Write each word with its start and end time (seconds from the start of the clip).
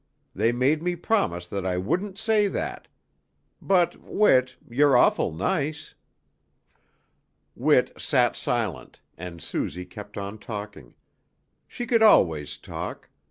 They 0.33 0.51
made 0.51 0.81
me 0.81 0.95
promise 0.95 1.47
that 1.47 1.63
I 1.63 1.77
wouldn't 1.77 2.17
say 2.17 2.47
that. 2.47 2.87
But 3.61 3.97
Whit, 3.97 4.57
you're 4.67 4.97
awful 4.97 5.31
nice." 5.31 5.93
Whit 7.53 7.91
sat 8.01 8.35
silent, 8.35 8.99
and 9.15 9.39
Suzy 9.43 9.85
kept 9.85 10.17
on 10.17 10.39
talking. 10.39 10.95
She 11.67 11.85
could 11.85 12.01
always 12.01 12.57
talk. 12.57 13.09